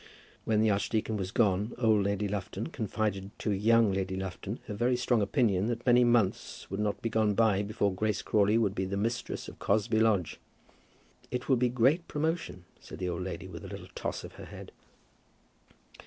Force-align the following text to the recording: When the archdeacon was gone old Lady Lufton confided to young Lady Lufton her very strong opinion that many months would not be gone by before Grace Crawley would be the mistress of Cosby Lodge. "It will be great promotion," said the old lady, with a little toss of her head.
When 0.45 0.61
the 0.61 0.71
archdeacon 0.71 1.15
was 1.15 1.29
gone 1.29 1.75
old 1.77 2.03
Lady 2.05 2.27
Lufton 2.27 2.65
confided 2.71 3.29
to 3.37 3.51
young 3.51 3.93
Lady 3.93 4.15
Lufton 4.15 4.59
her 4.65 4.73
very 4.73 4.95
strong 4.97 5.21
opinion 5.21 5.67
that 5.67 5.85
many 5.85 6.03
months 6.03 6.71
would 6.71 6.79
not 6.79 7.03
be 7.03 7.09
gone 7.11 7.35
by 7.35 7.61
before 7.61 7.93
Grace 7.93 8.23
Crawley 8.23 8.57
would 8.57 8.73
be 8.73 8.85
the 8.85 8.97
mistress 8.97 9.47
of 9.47 9.59
Cosby 9.59 9.99
Lodge. 9.99 10.39
"It 11.29 11.47
will 11.47 11.55
be 11.55 11.69
great 11.69 12.07
promotion," 12.07 12.65
said 12.79 12.97
the 12.97 13.09
old 13.09 13.21
lady, 13.21 13.47
with 13.47 13.63
a 13.63 13.67
little 13.67 13.89
toss 13.93 14.23
of 14.23 14.31
her 14.33 14.45
head. 14.45 14.71